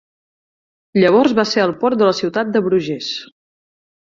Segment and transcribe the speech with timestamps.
[1.03, 3.13] Llavors va ser el port de la ciutat de Bruges.